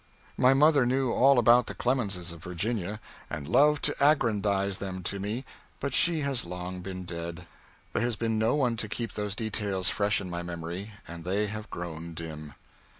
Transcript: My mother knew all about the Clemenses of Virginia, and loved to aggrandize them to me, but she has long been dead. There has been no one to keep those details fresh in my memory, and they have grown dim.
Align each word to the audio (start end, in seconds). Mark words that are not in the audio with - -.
My 0.35 0.55
mother 0.55 0.83
knew 0.83 1.11
all 1.13 1.37
about 1.37 1.67
the 1.67 1.75
Clemenses 1.75 2.31
of 2.31 2.41
Virginia, 2.43 2.99
and 3.29 3.47
loved 3.47 3.83
to 3.83 3.95
aggrandize 4.03 4.79
them 4.79 5.03
to 5.03 5.19
me, 5.19 5.45
but 5.79 5.93
she 5.93 6.21
has 6.21 6.43
long 6.43 6.81
been 6.81 7.03
dead. 7.05 7.45
There 7.93 8.01
has 8.01 8.15
been 8.15 8.39
no 8.39 8.55
one 8.55 8.77
to 8.77 8.89
keep 8.89 9.13
those 9.13 9.35
details 9.35 9.89
fresh 9.89 10.19
in 10.19 10.27
my 10.27 10.41
memory, 10.41 10.93
and 11.07 11.23
they 11.23 11.45
have 11.45 11.69
grown 11.69 12.15
dim. 12.15 12.53